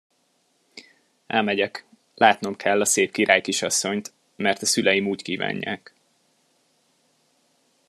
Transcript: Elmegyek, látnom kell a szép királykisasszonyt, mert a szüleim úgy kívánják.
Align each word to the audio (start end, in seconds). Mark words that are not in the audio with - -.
Elmegyek, 1.27 1.85
látnom 2.15 2.55
kell 2.55 2.81
a 2.81 2.85
szép 2.85 3.11
királykisasszonyt, 3.11 4.13
mert 4.35 4.61
a 4.61 4.65
szüleim 4.65 5.07
úgy 5.07 5.21
kívánják. 5.21 5.93